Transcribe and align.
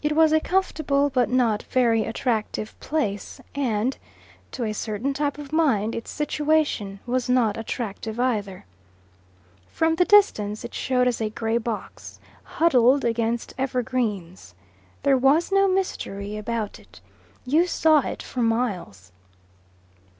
It 0.00 0.12
was 0.16 0.32
a 0.32 0.40
comfortable 0.40 1.10
but 1.10 1.28
not 1.28 1.62
very 1.64 2.04
attractive 2.06 2.72
place, 2.80 3.38
and, 3.54 3.98
to 4.52 4.64
a 4.64 4.72
certain 4.72 5.12
type 5.12 5.36
of 5.36 5.52
mind, 5.52 5.94
its 5.94 6.10
situation 6.10 7.00
was 7.04 7.28
not 7.28 7.58
attractive 7.58 8.18
either. 8.18 8.64
From 9.68 9.96
the 9.96 10.06
distance 10.06 10.64
it 10.64 10.72
showed 10.72 11.06
as 11.06 11.20
a 11.20 11.28
grey 11.28 11.58
box, 11.58 12.18
huddled 12.44 13.04
against 13.04 13.52
evergreens. 13.58 14.54
There 15.02 15.18
was 15.18 15.52
no 15.52 15.68
mystery 15.68 16.38
about 16.38 16.78
it. 16.78 17.02
You 17.44 17.66
saw 17.66 18.06
it 18.06 18.22
for 18.22 18.40
miles. 18.40 19.12